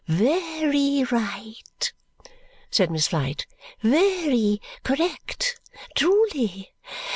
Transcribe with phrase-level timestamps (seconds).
[0.07, 0.65] "Ve
[1.03, 1.93] ry right!"
[2.71, 3.45] said Miss Flite,
[3.83, 5.59] "Ve ry correct.
[5.95, 6.73] Truly!